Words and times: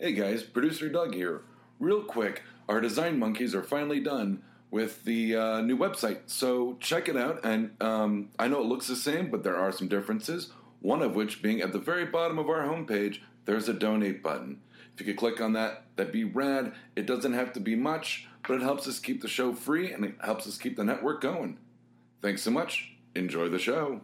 Hey 0.00 0.12
guys, 0.12 0.42
producer 0.42 0.88
Doug 0.88 1.14
here. 1.14 1.42
Real 1.78 2.02
quick, 2.02 2.42
our 2.68 2.80
design 2.80 3.16
monkeys 3.16 3.54
are 3.54 3.62
finally 3.62 4.00
done 4.00 4.42
with 4.72 5.04
the 5.04 5.36
uh, 5.36 5.60
new 5.60 5.78
website, 5.78 6.22
so 6.26 6.76
check 6.80 7.08
it 7.08 7.16
out. 7.16 7.44
And 7.44 7.80
um, 7.80 8.30
I 8.36 8.48
know 8.48 8.60
it 8.60 8.66
looks 8.66 8.88
the 8.88 8.96
same, 8.96 9.30
but 9.30 9.44
there 9.44 9.56
are 9.56 9.70
some 9.70 9.86
differences. 9.86 10.50
One 10.80 11.00
of 11.00 11.14
which 11.14 11.42
being 11.42 11.60
at 11.60 11.72
the 11.72 11.78
very 11.78 12.06
bottom 12.06 12.40
of 12.40 12.48
our 12.48 12.66
homepage, 12.66 13.20
there's 13.44 13.68
a 13.68 13.72
donate 13.72 14.20
button. 14.20 14.60
If 14.94 15.00
you 15.00 15.06
could 15.06 15.16
click 15.16 15.40
on 15.40 15.52
that, 15.52 15.84
that'd 15.94 16.12
be 16.12 16.24
rad. 16.24 16.72
It 16.96 17.06
doesn't 17.06 17.32
have 17.32 17.52
to 17.52 17.60
be 17.60 17.76
much, 17.76 18.26
but 18.48 18.54
it 18.54 18.62
helps 18.62 18.88
us 18.88 18.98
keep 18.98 19.22
the 19.22 19.28
show 19.28 19.52
free 19.52 19.92
and 19.92 20.04
it 20.04 20.16
helps 20.20 20.48
us 20.48 20.58
keep 20.58 20.76
the 20.76 20.82
network 20.82 21.20
going. 21.20 21.56
Thanks 22.20 22.42
so 22.42 22.50
much. 22.50 22.96
Enjoy 23.14 23.48
the 23.48 23.60
show. 23.60 24.00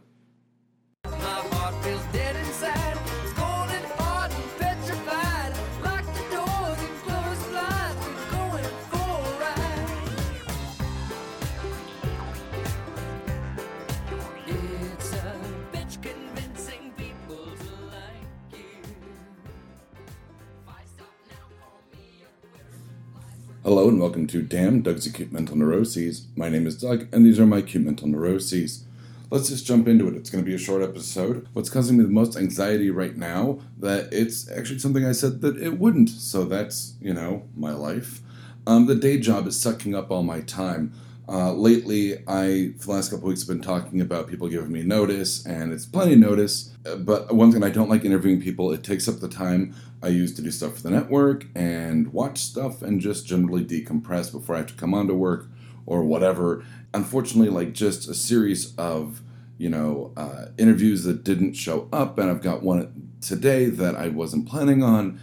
Hello 23.63 23.91
and 23.91 24.01
welcome 24.01 24.27
to 24.29 24.41
Damn 24.41 24.81
Doug's 24.81 25.05
Acute 25.05 25.33
Mental 25.33 25.55
Neuroses. 25.55 26.27
My 26.35 26.49
name 26.49 26.67
is 26.67 26.81
Doug, 26.81 27.09
and 27.13 27.27
these 27.27 27.39
are 27.39 27.45
my 27.45 27.59
acute 27.59 27.85
mental 27.85 28.09
neuroses. 28.09 28.85
Let's 29.29 29.51
just 29.51 29.67
jump 29.67 29.87
into 29.87 30.09
it. 30.09 30.15
It's 30.15 30.31
going 30.31 30.43
to 30.43 30.49
be 30.49 30.55
a 30.55 30.59
short 30.59 30.83
episode. 30.83 31.47
What's 31.53 31.69
causing 31.69 31.99
me 31.99 32.05
the 32.05 32.11
most 32.11 32.39
anxiety 32.39 32.91
right 32.91 33.15
now 33.15 33.59
that 33.79 34.09
it's 34.13 34.51
actually 34.51 34.79
something 34.79 35.05
I 35.05 35.13
said 35.13 35.43
that 35.43 35.59
it 35.59 35.79
wouldn't. 35.79 36.09
So 36.09 36.47
that's 36.47 36.95
you 37.03 37.13
know 37.13 37.51
my 37.55 37.73
life. 37.73 38.23
Um, 38.67 38.87
the 38.87 38.95
day 38.95 39.19
job 39.19 39.47
is 39.47 39.61
sucking 39.61 39.95
up 39.95 40.11
all 40.11 40.23
my 40.23 40.41
time. 40.41 40.95
Uh, 41.31 41.53
lately, 41.53 42.19
I 42.27 42.73
for 42.79 42.87
the 42.87 42.93
last 42.93 43.11
couple 43.11 43.29
weeks 43.29 43.43
have 43.43 43.49
been 43.49 43.63
talking 43.63 44.01
about 44.01 44.27
people 44.27 44.49
giving 44.49 44.73
me 44.73 44.83
notice, 44.83 45.47
and 45.47 45.73
it's 45.73 45.87
plenty 45.87 46.15
of 46.15 46.19
notice. 46.19 46.75
Uh, 46.85 46.97
But 46.97 47.33
one 47.33 47.53
thing 47.53 47.63
I 47.63 47.71
don't 47.71 47.89
like 47.89 48.05
interviewing 48.05 48.43
people. 48.43 48.73
It 48.73 48.83
takes 48.83 49.07
up 49.07 49.21
the 49.21 49.29
time 49.29 49.75
I 50.03 50.09
use 50.09 50.35
to 50.35 50.43
do 50.43 50.51
stuff 50.51 50.77
for 50.77 50.83
the 50.83 50.91
network 50.91 51.47
and 51.55 52.13
watch 52.13 52.39
stuff 52.39 52.83
and 52.83 53.01
just 53.01 53.27
generally 53.29 53.65
decompress 53.65 54.33
before 54.33 54.57
I 54.57 54.59
have 54.59 54.67
to 54.69 54.75
come 54.75 54.93
on 54.93 55.07
to 55.07 55.15
work 55.15 55.47
or 55.87 56.03
whatever. 56.03 56.65
Unfortunately, 56.93 57.49
like 57.49 57.75
just 57.75 58.09
a 58.09 58.15
series 58.15 58.75
of 58.77 59.21
you 59.57 59.71
know 59.71 60.13
uh, 60.17 60.47
interviews 60.59 61.05
that 61.05 61.23
didn't 61.23 61.55
show 61.55 61.89
up, 61.93 62.19
and 62.19 62.29
I've 62.29 62.43
got 62.43 62.65
one 62.65 63.13
today 63.21 63.67
that 63.67 63.95
I 63.95 64.09
wasn't 64.09 64.49
planning 64.49 64.83
on 64.83 65.21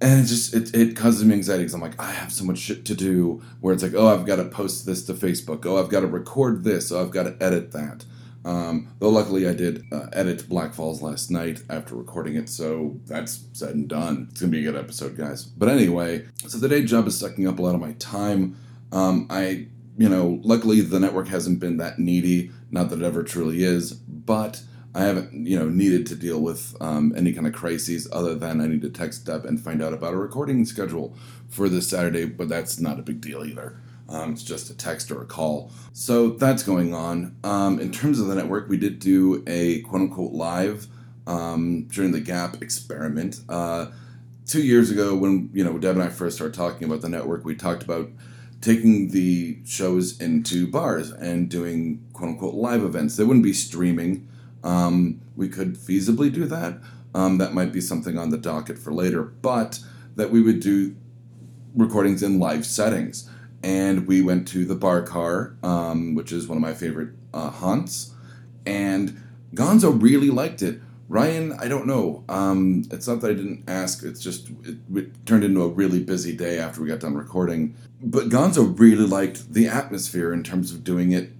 and 0.00 0.24
it 0.24 0.26
just 0.26 0.54
it, 0.54 0.74
it 0.74 0.96
causes 0.96 1.24
me 1.24 1.34
anxiety 1.34 1.62
because 1.62 1.74
I'm 1.74 1.80
like 1.80 2.00
I 2.00 2.10
have 2.10 2.32
so 2.32 2.44
much 2.44 2.58
shit 2.58 2.84
to 2.86 2.94
do. 2.94 3.42
Where 3.60 3.72
it's 3.72 3.82
like, 3.82 3.94
oh, 3.94 4.08
I've 4.08 4.26
got 4.26 4.36
to 4.36 4.44
post 4.44 4.86
this 4.86 5.04
to 5.06 5.14
Facebook. 5.14 5.64
Oh, 5.66 5.78
I've 5.78 5.88
got 5.88 6.00
to 6.00 6.06
record 6.06 6.64
this. 6.64 6.92
Oh, 6.92 7.00
I've 7.00 7.10
got 7.10 7.24
to 7.24 7.36
edit 7.40 7.72
that. 7.72 8.04
Um, 8.44 8.92
though 8.98 9.08
luckily 9.08 9.48
I 9.48 9.54
did 9.54 9.84
uh, 9.90 10.08
edit 10.12 10.48
Black 10.48 10.74
Falls 10.74 11.00
last 11.00 11.30
night 11.30 11.62
after 11.70 11.94
recording 11.94 12.34
it, 12.36 12.50
so 12.50 13.00
that's 13.06 13.46
said 13.52 13.74
and 13.74 13.88
done. 13.88 14.28
It's 14.30 14.40
gonna 14.40 14.52
be 14.52 14.60
a 14.66 14.70
good 14.70 14.78
episode, 14.78 15.16
guys. 15.16 15.44
But 15.44 15.70
anyway, 15.70 16.26
so 16.46 16.58
the 16.58 16.68
day 16.68 16.84
job 16.84 17.06
is 17.06 17.18
sucking 17.18 17.48
up 17.48 17.58
a 17.58 17.62
lot 17.62 17.74
of 17.74 17.80
my 17.80 17.92
time. 17.92 18.56
Um, 18.92 19.26
I, 19.30 19.68
you 19.96 20.08
know, 20.10 20.40
luckily 20.42 20.82
the 20.82 21.00
network 21.00 21.28
hasn't 21.28 21.58
been 21.58 21.78
that 21.78 21.98
needy. 21.98 22.50
Not 22.70 22.90
that 22.90 23.00
it 23.00 23.04
ever 23.04 23.22
truly 23.22 23.64
is, 23.64 23.92
but 23.92 24.62
I 24.94 25.02
haven't, 25.02 25.46
you 25.46 25.58
know, 25.58 25.68
needed 25.68 26.06
to 26.06 26.14
deal 26.14 26.40
with 26.40 26.76
um, 26.80 27.12
any 27.16 27.32
kind 27.32 27.46
of 27.46 27.52
crises 27.52 28.06
other 28.12 28.34
than 28.34 28.60
I 28.60 28.68
need 28.68 28.82
to 28.82 28.90
text 28.90 29.26
Deb 29.26 29.44
and 29.44 29.60
find 29.60 29.82
out 29.82 29.92
about 29.92 30.14
a 30.14 30.16
recording 30.16 30.64
schedule 30.64 31.16
for 31.48 31.68
this 31.68 31.88
Saturday, 31.88 32.26
but 32.26 32.48
that's 32.48 32.78
not 32.78 33.00
a 33.00 33.02
big 33.02 33.20
deal 33.20 33.44
either. 33.44 33.80
Um, 34.08 34.32
it's 34.32 34.44
just 34.44 34.70
a 34.70 34.76
text 34.76 35.10
or 35.10 35.22
a 35.22 35.26
call. 35.26 35.72
So 35.92 36.30
that's 36.30 36.62
going 36.62 36.94
on. 36.94 37.36
Um, 37.42 37.80
in 37.80 37.90
terms 37.90 38.20
of 38.20 38.28
the 38.28 38.34
network, 38.34 38.68
we 38.68 38.76
did 38.76 39.00
do 39.00 39.42
a 39.46 39.80
quote 39.82 40.02
unquote 40.02 40.32
live 40.32 40.86
um, 41.26 41.84
during 41.84 42.12
the 42.12 42.20
Gap 42.20 42.62
experiment. 42.62 43.40
Uh, 43.48 43.86
two 44.46 44.62
years 44.62 44.90
ago, 44.90 45.16
when, 45.16 45.50
you 45.52 45.64
know, 45.64 45.78
Deb 45.78 45.96
and 45.96 46.04
I 46.04 46.08
first 46.08 46.36
started 46.36 46.54
talking 46.54 46.84
about 46.84 47.00
the 47.00 47.08
network, 47.08 47.44
we 47.44 47.56
talked 47.56 47.82
about 47.82 48.10
taking 48.60 49.08
the 49.08 49.58
shows 49.64 50.20
into 50.20 50.66
bars 50.66 51.10
and 51.10 51.48
doing 51.48 52.04
quote 52.12 52.30
unquote 52.30 52.54
live 52.54 52.84
events. 52.84 53.16
They 53.16 53.24
wouldn't 53.24 53.44
be 53.44 53.52
streaming. 53.52 54.28
Um, 54.64 55.20
we 55.36 55.48
could 55.48 55.76
feasibly 55.76 56.32
do 56.32 56.46
that. 56.46 56.78
Um, 57.14 57.38
that 57.38 57.54
might 57.54 57.72
be 57.72 57.80
something 57.80 58.18
on 58.18 58.30
the 58.30 58.38
docket 58.38 58.78
for 58.78 58.92
later, 58.92 59.22
but 59.22 59.78
that 60.16 60.30
we 60.30 60.42
would 60.42 60.60
do 60.60 60.96
recordings 61.76 62.22
in 62.22 62.40
live 62.40 62.66
settings. 62.66 63.30
And 63.62 64.06
we 64.06 64.20
went 64.20 64.48
to 64.48 64.64
the 64.64 64.74
Bar 64.74 65.02
Car, 65.02 65.56
um, 65.62 66.14
which 66.14 66.32
is 66.32 66.48
one 66.48 66.58
of 66.58 66.62
my 66.62 66.74
favorite 66.74 67.10
uh, 67.32 67.50
haunts, 67.50 68.12
and 68.66 69.22
Gonzo 69.54 70.00
really 70.00 70.30
liked 70.30 70.60
it. 70.60 70.80
Ryan, 71.08 71.52
I 71.52 71.68
don't 71.68 71.86
know. 71.86 72.24
Um, 72.28 72.84
it's 72.90 73.06
not 73.06 73.20
that 73.20 73.30
I 73.30 73.34
didn't 73.34 73.64
ask. 73.68 74.02
It's 74.02 74.20
just 74.20 74.50
it, 74.64 74.76
it 74.94 75.26
turned 75.26 75.44
into 75.44 75.62
a 75.62 75.68
really 75.68 76.02
busy 76.02 76.34
day 76.36 76.58
after 76.58 76.82
we 76.82 76.88
got 76.88 77.00
done 77.00 77.14
recording. 77.14 77.74
But 78.02 78.28
Gonzo 78.28 78.78
really 78.78 79.06
liked 79.06 79.52
the 79.52 79.66
atmosphere 79.66 80.32
in 80.32 80.42
terms 80.42 80.72
of 80.72 80.84
doing 80.84 81.12
it 81.12 81.30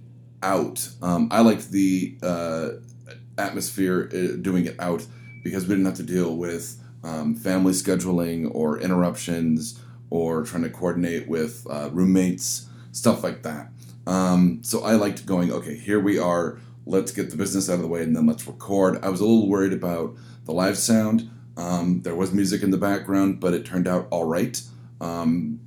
out. 0.41 0.89
Um, 1.01 1.27
I 1.31 1.41
liked 1.41 1.71
the 1.71 2.17
uh, 2.23 2.69
atmosphere 3.37 4.09
uh, 4.13 4.37
doing 4.41 4.65
it 4.65 4.75
out 4.79 5.05
because 5.43 5.63
we 5.63 5.75
didn't 5.75 5.85
have 5.85 5.95
to 5.95 6.03
deal 6.03 6.35
with 6.35 6.81
um, 7.03 7.35
family 7.35 7.73
scheduling 7.73 8.49
or 8.53 8.79
interruptions 8.79 9.79
or 10.09 10.43
trying 10.43 10.63
to 10.63 10.69
coordinate 10.69 11.27
with 11.27 11.65
uh, 11.69 11.89
roommates, 11.91 12.67
stuff 12.91 13.23
like 13.23 13.43
that. 13.43 13.69
Um, 14.07 14.59
so 14.61 14.83
I 14.83 14.93
liked 14.93 15.25
going, 15.25 15.51
okay, 15.51 15.75
here 15.75 15.99
we 15.99 16.17
are. 16.19 16.59
Let's 16.85 17.11
get 17.11 17.31
the 17.31 17.37
business 17.37 17.69
out 17.69 17.75
of 17.75 17.81
the 17.81 17.87
way 17.87 18.03
and 18.03 18.15
then 18.15 18.27
let's 18.27 18.45
record. 18.47 19.03
I 19.03 19.09
was 19.09 19.19
a 19.19 19.25
little 19.25 19.49
worried 19.49 19.73
about 19.73 20.15
the 20.45 20.53
live 20.53 20.77
sound. 20.77 21.29
Um, 21.57 22.01
there 22.01 22.15
was 22.15 22.33
music 22.33 22.63
in 22.63 22.71
the 22.71 22.77
background, 22.77 23.39
but 23.39 23.53
it 23.53 23.65
turned 23.65 23.87
out 23.87 24.07
all 24.11 24.25
right. 24.25 24.61
Um, 25.01 25.59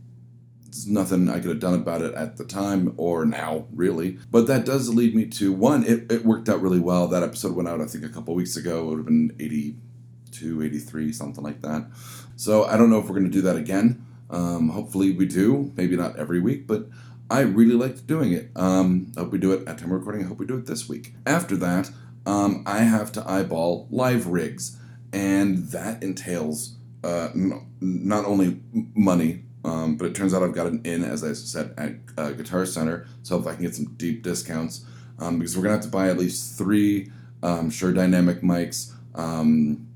there's 0.78 0.86
nothing 0.86 1.28
I 1.28 1.40
could 1.40 1.50
have 1.50 1.58
done 1.58 1.74
about 1.74 2.02
it 2.02 2.14
at 2.14 2.36
the 2.36 2.44
time 2.44 2.94
or 2.96 3.24
now, 3.24 3.66
really. 3.72 4.18
But 4.30 4.46
that 4.46 4.64
does 4.64 4.88
lead 4.94 5.14
me 5.14 5.26
to 5.26 5.52
one, 5.52 5.84
it, 5.84 6.10
it 6.10 6.24
worked 6.24 6.48
out 6.48 6.60
really 6.60 6.78
well. 6.78 7.08
That 7.08 7.24
episode 7.24 7.56
went 7.56 7.68
out, 7.68 7.80
I 7.80 7.86
think, 7.86 8.04
a 8.04 8.08
couple 8.08 8.34
weeks 8.34 8.56
ago. 8.56 8.82
It 8.82 8.84
would 8.90 8.96
have 8.98 9.06
been 9.06 9.36
82, 9.40 10.62
83, 10.62 11.12
something 11.12 11.42
like 11.42 11.62
that. 11.62 11.86
So 12.36 12.64
I 12.64 12.76
don't 12.76 12.90
know 12.90 12.98
if 12.98 13.04
we're 13.04 13.18
going 13.18 13.24
to 13.24 13.30
do 13.30 13.42
that 13.42 13.56
again. 13.56 14.06
Um, 14.30 14.68
hopefully 14.68 15.10
we 15.10 15.26
do. 15.26 15.72
Maybe 15.76 15.96
not 15.96 16.16
every 16.16 16.38
week, 16.38 16.68
but 16.68 16.88
I 17.28 17.40
really 17.40 17.74
liked 17.74 18.06
doing 18.06 18.32
it. 18.32 18.50
Um, 18.54 19.12
I 19.16 19.20
hope 19.20 19.32
we 19.32 19.38
do 19.38 19.52
it 19.52 19.66
at 19.66 19.78
time 19.78 19.90
of 19.90 19.98
recording. 19.98 20.24
I 20.24 20.28
hope 20.28 20.38
we 20.38 20.46
do 20.46 20.56
it 20.56 20.66
this 20.66 20.88
week. 20.88 21.14
After 21.26 21.56
that, 21.56 21.90
um, 22.24 22.62
I 22.66 22.80
have 22.80 23.10
to 23.12 23.28
eyeball 23.28 23.88
live 23.90 24.28
rigs, 24.28 24.78
and 25.12 25.68
that 25.70 26.02
entails 26.02 26.76
uh, 27.02 27.30
n- 27.34 27.66
not 27.80 28.24
only 28.26 28.60
money, 28.94 29.44
um, 29.64 29.96
but 29.96 30.06
it 30.06 30.14
turns 30.14 30.34
out 30.34 30.42
I've 30.42 30.54
got 30.54 30.66
an 30.66 30.80
in, 30.84 31.04
as 31.04 31.24
I 31.24 31.32
said, 31.32 31.74
at 31.76 31.94
uh, 32.16 32.32
Guitar 32.32 32.64
Center. 32.66 33.06
So 33.22 33.38
if 33.38 33.46
I 33.46 33.54
can 33.54 33.64
get 33.64 33.74
some 33.74 33.94
deep 33.96 34.22
discounts, 34.22 34.84
um, 35.18 35.38
because 35.38 35.56
we're 35.56 35.62
gonna 35.64 35.74
have 35.74 35.84
to 35.84 35.90
buy 35.90 36.08
at 36.08 36.18
least 36.18 36.56
three 36.56 37.10
um, 37.42 37.70
Shure 37.70 37.92
Dynamic 37.92 38.40
mics, 38.42 38.92
um, 39.14 39.86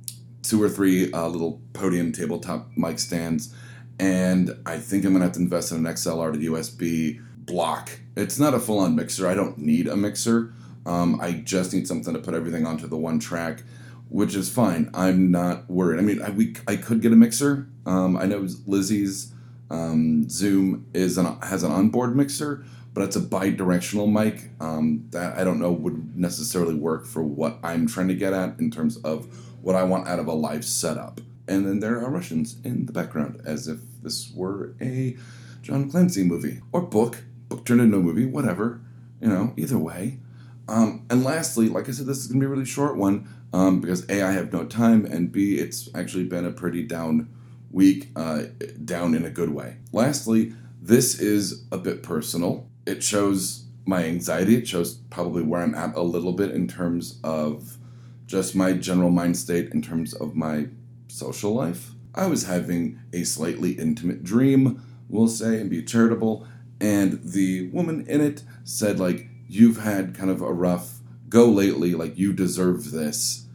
two 0.43 0.63
or 0.63 0.69
three 0.69 1.13
uh, 1.13 1.29
little 1.29 1.61
podium 1.73 2.13
tabletop 2.13 2.69
mic 2.77 2.99
stands, 2.99 3.55
and 3.99 4.57
I 4.67 4.79
think 4.79 5.05
I'm 5.05 5.13
gonna 5.13 5.25
have 5.25 5.35
to 5.35 5.41
invest 5.41 5.73
in 5.73 5.79
an 5.87 5.93
XLR 5.93 6.33
to 6.33 6.39
USB 6.51 7.21
block. 7.37 7.91
It's 8.17 8.39
not 8.39 8.55
a 8.55 8.61
full-on 8.61 8.97
mixer. 8.97 9.29
I 9.29 9.35
don't 9.35 9.59
need 9.59 9.87
a 9.87 9.97
mixer. 9.97 10.53
Um, 10.85 11.21
I 11.21 11.33
just 11.33 11.73
need 11.73 11.87
something 11.87 12.13
to 12.13 12.21
put 12.21 12.35
everything 12.35 12.67
onto 12.67 12.87
the 12.87 12.97
one 12.97 13.19
track, 13.19 13.63
which 14.09 14.35
is 14.35 14.51
fine. 14.51 14.91
I'm 14.95 15.31
not 15.31 15.71
worried. 15.71 15.99
I 15.99 16.03
mean, 16.03 16.21
I, 16.21 16.31
we, 16.31 16.57
I 16.67 16.77
could 16.77 17.01
get 17.01 17.13
a 17.13 17.17
mixer. 17.17 17.69
Um, 17.87 18.17
I 18.17 18.27
know 18.27 18.47
Lizzie's 18.67 19.32
um, 19.73 20.29
Zoom 20.29 20.87
is 20.95 21.19
an, 21.19 21.37
has 21.43 21.63
an 21.63 21.73
onboard 21.73 22.15
mixer, 22.15 22.65
but 22.95 23.03
it's 23.03 23.17
a 23.17 23.21
bi-directional 23.21 24.07
mic 24.07 24.51
um, 24.61 25.07
that 25.11 25.39
I 25.39 25.45
don't 25.45 25.59
know 25.59 25.73
would 25.73 26.17
necessarily 26.17 26.75
work 26.75 27.07
for 27.07 27.23
what 27.23 27.59
I'm 27.65 27.89
trying 27.89 28.09
to 28.09 28.15
get 28.15 28.35
at 28.35 28.61
in 28.61 28.71
terms 28.71 28.99
of 28.99 29.27
what 29.63 29.75
I 29.75 29.83
want 29.83 30.07
out 30.07 30.19
of 30.19 30.27
a 30.27 30.33
live 30.33 30.65
setup. 30.65 31.21
And 31.49 31.67
then 31.67 31.81
there 31.81 31.99
are 32.05 32.11
Russians 32.11 32.57
in 32.63 32.87
the 32.87 32.93
background, 32.93 33.41
as 33.45 33.67
if 33.67 33.81
this 34.03 34.31
were 34.35 34.75
a 34.81 35.17
John 35.63 35.91
Clancy 35.91 36.23
movie 36.23 36.61
or 36.71 36.83
book, 36.83 37.25
book 37.49 37.65
turned 37.65 37.81
into 37.81 37.97
a 37.97 38.01
movie, 38.01 38.27
whatever. 38.27 38.81
You 39.21 39.29
know, 39.29 39.55
either 39.57 39.79
way. 39.79 40.19
Um, 40.69 41.07
and 41.09 41.23
lastly, 41.23 41.69
like 41.69 41.89
I 41.89 41.93
said, 41.93 42.07
this 42.07 42.19
is 42.19 42.29
to 42.29 42.35
be 42.35 42.45
a 42.45 42.49
really 42.49 42.65
short 42.65 42.97
one 42.97 43.29
um, 43.53 43.81
because 43.81 44.09
A, 44.11 44.21
I 44.21 44.33
have 44.33 44.53
no 44.53 44.65
time, 44.65 45.05
and 45.05 45.31
B, 45.31 45.59
it's 45.59 45.89
actually 45.95 46.25
been 46.25 46.45
a 46.45 46.51
pretty 46.51 46.83
down 46.83 47.29
week, 47.73 48.11
uh, 48.15 48.45
down 48.85 49.15
in 49.15 49.25
a 49.25 49.31
good 49.31 49.51
way. 49.51 49.79
Lastly, 49.93 50.55
this 50.81 51.19
is 51.19 51.65
a 51.73 51.79
bit 51.79 52.03
personal. 52.03 52.69
It 52.87 53.03
shows 53.03 53.65
my 53.85 54.05
anxiety, 54.05 54.57
it 54.57 54.69
shows 54.69 54.95
probably 55.11 55.43
where 55.43 55.63
I'm 55.63 55.75
at 55.75 55.97
a 55.97 56.03
little 56.03 56.33
bit 56.33 56.53
in 56.53 56.69
terms 56.69 57.19
of 57.25 57.79
just 58.27 58.55
my 58.55 58.73
general 58.75 59.11
mind 59.11 59.37
state, 59.37 59.71
in 59.73 59.83
terms 59.83 60.15
of 60.15 60.37
my 60.37 60.69
social 61.09 61.53
life. 61.53 61.91
I 62.15 62.27
was 62.27 62.45
having 62.45 63.01
a 63.13 63.25
slightly 63.25 63.73
intimate 63.73 64.23
dream, 64.23 64.83
we'll 65.09 65.29
say, 65.29 65.61
and 65.61 65.69
be 65.69 65.83
charitable. 65.83 66.47
And 66.81 67.21
the 67.25 67.69
woman 67.69 68.07
in 68.07 68.21
it 68.21 68.45
said, 68.65 69.01
like, 69.01 69.29
you've 69.49 69.79
had 69.79 70.17
kind 70.17 70.31
of 70.31 70.43
a 70.43 70.53
rough 70.53 71.01
go 71.29 71.47
lately, 71.47 71.95
like, 71.95 72.19
you 72.19 72.33
deserve 72.33 72.91
this. 72.91 73.47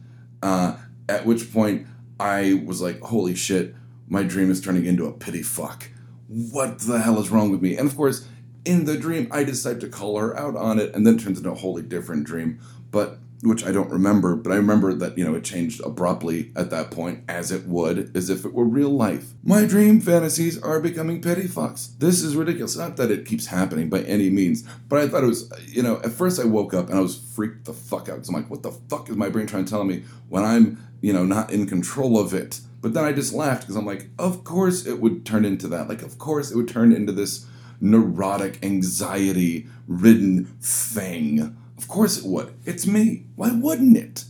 Uh, 0.42 0.76
at 1.08 1.24
which 1.24 1.52
point, 1.52 1.86
I 2.20 2.62
was 2.66 2.80
like, 2.80 3.00
holy 3.00 3.34
shit, 3.34 3.74
my 4.08 4.22
dream 4.22 4.50
is 4.50 4.60
turning 4.60 4.86
into 4.86 5.06
a 5.06 5.12
pity 5.12 5.42
fuck. 5.42 5.88
What 6.28 6.80
the 6.80 7.00
hell 7.00 7.18
is 7.20 7.30
wrong 7.30 7.50
with 7.50 7.62
me? 7.62 7.76
And 7.76 7.88
of 7.88 7.96
course, 7.96 8.26
in 8.64 8.84
the 8.84 8.96
dream, 8.96 9.28
I 9.30 9.44
decide 9.44 9.80
to 9.80 9.88
call 9.88 10.18
her 10.18 10.36
out 10.36 10.56
on 10.56 10.78
it, 10.78 10.94
and 10.94 11.06
then 11.06 11.16
it 11.16 11.20
turns 11.20 11.38
into 11.38 11.50
a 11.50 11.54
wholly 11.54 11.82
different 11.82 12.24
dream. 12.24 12.60
But 12.90 13.18
which 13.42 13.64
I 13.64 13.70
don't 13.70 13.90
remember, 13.90 14.34
but 14.34 14.52
I 14.52 14.56
remember 14.56 14.92
that, 14.94 15.16
you 15.16 15.24
know, 15.24 15.34
it 15.34 15.44
changed 15.44 15.80
abruptly 15.84 16.50
at 16.56 16.70
that 16.70 16.90
point, 16.90 17.22
as 17.28 17.52
it 17.52 17.66
would, 17.66 18.16
as 18.16 18.30
if 18.30 18.44
it 18.44 18.52
were 18.52 18.64
real 18.64 18.90
life. 18.90 19.32
My 19.44 19.64
dream 19.64 20.00
fantasies 20.00 20.60
are 20.60 20.80
becoming 20.80 21.20
petty 21.20 21.44
fucks. 21.44 21.96
This 21.98 22.22
is 22.22 22.34
ridiculous. 22.34 22.76
Not 22.76 22.96
that 22.96 23.12
it 23.12 23.26
keeps 23.26 23.46
happening 23.46 23.88
by 23.88 24.00
any 24.00 24.28
means, 24.28 24.64
but 24.88 24.98
I 24.98 25.08
thought 25.08 25.22
it 25.22 25.28
was, 25.28 25.52
you 25.66 25.82
know, 25.82 26.00
at 26.04 26.10
first 26.10 26.40
I 26.40 26.44
woke 26.44 26.74
up 26.74 26.88
and 26.88 26.98
I 26.98 27.00
was 27.00 27.16
freaked 27.16 27.66
the 27.66 27.72
fuck 27.72 28.08
out. 28.08 28.16
Because 28.16 28.28
I'm 28.28 28.34
like, 28.34 28.50
what 28.50 28.62
the 28.62 28.72
fuck 28.72 29.08
is 29.08 29.16
my 29.16 29.28
brain 29.28 29.46
trying 29.46 29.64
to 29.64 29.70
tell 29.70 29.84
me 29.84 30.02
when 30.28 30.44
I'm, 30.44 30.84
you 31.00 31.12
know, 31.12 31.24
not 31.24 31.52
in 31.52 31.66
control 31.66 32.18
of 32.18 32.34
it? 32.34 32.60
But 32.80 32.94
then 32.94 33.04
I 33.04 33.12
just 33.12 33.32
laughed 33.32 33.62
because 33.62 33.76
I'm 33.76 33.86
like, 33.86 34.10
of 34.18 34.44
course 34.44 34.86
it 34.86 35.00
would 35.00 35.26
turn 35.26 35.44
into 35.44 35.66
that. 35.68 35.88
Like, 35.88 36.02
of 36.02 36.18
course 36.18 36.50
it 36.50 36.56
would 36.56 36.68
turn 36.68 36.92
into 36.92 37.12
this 37.12 37.46
neurotic, 37.80 38.64
anxiety 38.64 39.66
ridden 39.86 40.44
thing. 40.60 41.56
Of 41.76 41.88
course 41.88 42.18
it 42.18 42.24
would. 42.24 42.54
It's 42.64 42.86
me. 42.86 43.24
Why 43.36 43.50
wouldn't 43.52 43.96
it? 43.96 44.24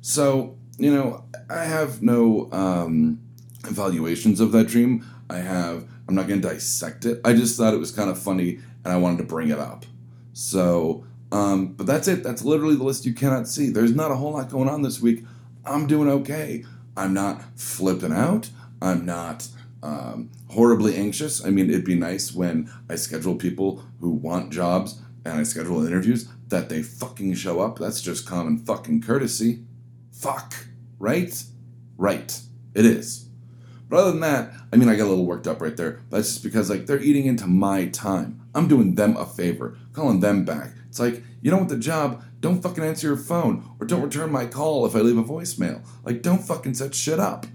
So, 0.00 0.56
you 0.78 0.92
know, 0.92 1.24
I 1.48 1.64
have 1.64 2.02
no 2.02 2.48
um, 2.52 3.20
evaluations 3.66 4.40
of 4.40 4.52
that 4.52 4.68
dream. 4.68 5.04
I 5.28 5.38
have, 5.38 5.86
I'm 6.08 6.14
not 6.14 6.28
going 6.28 6.40
to 6.40 6.48
dissect 6.48 7.04
it. 7.04 7.20
I 7.24 7.34
just 7.34 7.56
thought 7.56 7.74
it 7.74 7.78
was 7.78 7.92
kind 7.92 8.10
of 8.10 8.18
funny 8.18 8.58
and 8.84 8.92
I 8.92 8.96
wanted 8.96 9.18
to 9.18 9.24
bring 9.24 9.50
it 9.50 9.58
up. 9.58 9.84
So, 10.32 11.04
um, 11.32 11.74
but 11.74 11.86
that's 11.86 12.08
it. 12.08 12.22
That's 12.22 12.42
literally 12.42 12.76
the 12.76 12.84
list 12.84 13.06
you 13.06 13.12
cannot 13.12 13.46
see. 13.46 13.70
There's 13.70 13.94
not 13.94 14.10
a 14.10 14.16
whole 14.16 14.32
lot 14.32 14.48
going 14.48 14.68
on 14.68 14.82
this 14.82 15.00
week. 15.00 15.24
I'm 15.64 15.86
doing 15.86 16.08
okay. 16.08 16.64
I'm 17.00 17.14
not 17.14 17.42
flipping 17.58 18.12
out. 18.12 18.50
I'm 18.82 19.06
not 19.06 19.48
um, 19.82 20.30
horribly 20.50 20.96
anxious. 20.96 21.42
I 21.42 21.48
mean, 21.48 21.70
it'd 21.70 21.82
be 21.82 21.94
nice 21.94 22.34
when 22.34 22.70
I 22.90 22.96
schedule 22.96 23.36
people 23.36 23.82
who 24.00 24.10
want 24.10 24.52
jobs 24.52 25.00
and 25.24 25.40
I 25.40 25.44
schedule 25.44 25.86
interviews 25.86 26.28
that 26.48 26.68
they 26.68 26.82
fucking 26.82 27.34
show 27.34 27.60
up. 27.60 27.78
That's 27.78 28.02
just 28.02 28.26
common 28.26 28.58
fucking 28.58 29.00
courtesy. 29.00 29.64
Fuck. 30.12 30.66
Right? 30.98 31.42
Right. 31.96 32.38
It 32.74 32.84
is. 32.84 33.28
But 33.88 34.00
other 34.00 34.10
than 34.10 34.20
that, 34.20 34.52
I 34.70 34.76
mean, 34.76 34.90
I 34.90 34.94
got 34.94 35.06
a 35.06 35.08
little 35.08 35.24
worked 35.24 35.46
up 35.46 35.62
right 35.62 35.76
there. 35.76 36.02
That's 36.10 36.28
just 36.28 36.44
because, 36.44 36.68
like, 36.68 36.84
they're 36.84 37.00
eating 37.00 37.24
into 37.24 37.46
my 37.46 37.86
time. 37.86 38.39
I'm 38.54 38.68
doing 38.68 38.94
them 38.94 39.16
a 39.16 39.26
favor, 39.26 39.76
calling 39.92 40.20
them 40.20 40.44
back. 40.44 40.70
It's 40.88 40.98
like, 40.98 41.22
you 41.40 41.50
don't 41.50 41.60
want 41.60 41.70
the 41.70 41.78
job, 41.78 42.24
don't 42.40 42.62
fucking 42.62 42.82
answer 42.82 43.06
your 43.06 43.16
phone, 43.16 43.68
or 43.78 43.86
don't 43.86 44.02
return 44.02 44.32
my 44.32 44.46
call 44.46 44.86
if 44.86 44.96
I 44.96 45.00
leave 45.00 45.18
a 45.18 45.24
voicemail. 45.24 45.86
Like, 46.04 46.22
don't 46.22 46.42
fucking 46.42 46.74
set 46.74 46.94
shit 46.94 47.20
up. 47.20 47.46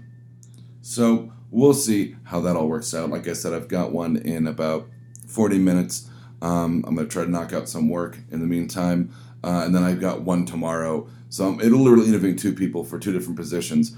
So, 0.80 1.32
we'll 1.50 1.74
see 1.74 2.16
how 2.24 2.40
that 2.40 2.56
all 2.56 2.68
works 2.68 2.94
out. 2.94 3.10
Like 3.10 3.28
I 3.28 3.32
said, 3.32 3.52
I've 3.52 3.68
got 3.68 3.92
one 3.92 4.16
in 4.16 4.46
about 4.46 4.88
40 5.26 5.58
minutes. 5.58 6.08
Um, 6.42 6.84
I'm 6.86 6.94
going 6.94 7.06
to 7.06 7.12
try 7.12 7.24
to 7.24 7.30
knock 7.30 7.52
out 7.52 7.68
some 7.68 7.88
work 7.88 8.18
in 8.30 8.40
the 8.40 8.46
meantime. 8.46 9.12
Uh, 9.42 9.62
and 9.64 9.74
then 9.74 9.82
I've 9.82 10.00
got 10.00 10.22
one 10.22 10.44
tomorrow. 10.44 11.08
So 11.28 11.46
I'm, 11.48 11.60
it'll 11.60 11.80
literally 11.80 12.08
interviewing 12.08 12.36
two 12.36 12.52
people 12.52 12.84
for 12.84 12.98
two 12.98 13.12
different 13.12 13.36
positions. 13.36 13.96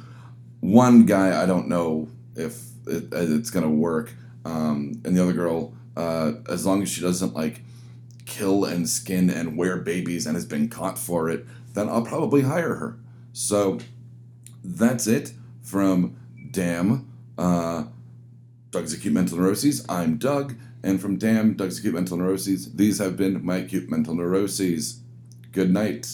One 0.60 1.06
guy, 1.06 1.42
I 1.42 1.46
don't 1.46 1.68
know 1.68 2.08
if 2.34 2.62
it, 2.86 3.08
it's 3.12 3.50
going 3.50 3.64
to 3.64 3.70
work. 3.70 4.12
Um, 4.44 5.00
and 5.04 5.16
the 5.16 5.22
other 5.22 5.32
girl, 5.32 5.74
uh, 5.98 6.32
as 6.48 6.64
long 6.64 6.82
as 6.82 6.88
she 6.88 7.00
doesn't 7.02 7.34
like 7.34 7.60
kill 8.24 8.64
and 8.64 8.88
skin 8.88 9.28
and 9.28 9.56
wear 9.56 9.76
babies 9.76 10.26
and 10.26 10.36
has 10.36 10.46
been 10.46 10.68
caught 10.68 10.98
for 10.98 11.28
it, 11.28 11.44
then 11.74 11.88
I'll 11.88 12.04
probably 12.04 12.42
hire 12.42 12.76
her. 12.76 12.98
So 13.32 13.78
that's 14.64 15.06
it 15.06 15.32
from 15.62 16.16
Damn, 16.50 17.10
uh, 17.36 17.84
Doug's 18.70 18.92
Acute 18.94 19.12
Mental 19.12 19.38
Neuroses. 19.38 19.84
I'm 19.88 20.16
Doug, 20.16 20.56
and 20.82 21.00
from 21.00 21.16
Damn, 21.16 21.54
Doug's 21.54 21.78
Acute 21.78 21.94
Mental 21.94 22.16
Neuroses, 22.16 22.72
these 22.74 22.98
have 22.98 23.16
been 23.16 23.44
my 23.44 23.56
acute 23.56 23.90
mental 23.90 24.14
neuroses. 24.14 25.00
Good 25.52 25.70
night, 25.70 26.06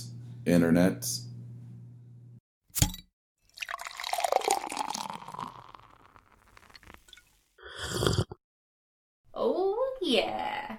Internet. 0.46 1.06
Oh, 9.34 9.96
yeah. 10.00 10.78